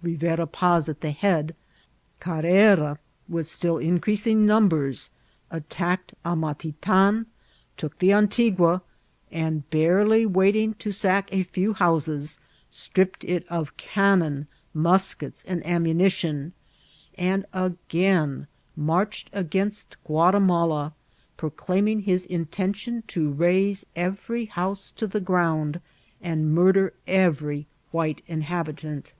[0.00, 1.56] Rivera Paz at the head,
[2.20, 2.98] Carrera,
[3.28, 5.10] with still increasing numbers,
[5.50, 7.26] attacked Amati* tan,
[7.76, 8.80] took the Antigua,
[9.32, 12.38] and, barely waiting to sack a few houses,
[12.70, 16.06] stripped it of cannon, muskets, and ammuni BBFBAT OF CAKRBKA.
[16.06, 16.54] IMS tion,
[17.18, 18.46] aad again
[18.78, 20.92] nuur eked against Ghmtimalay
[21.36, 25.80] prockdio* ing bis intention to raze every house to the ground,
[26.22, 29.12] and murder every white inhabitant.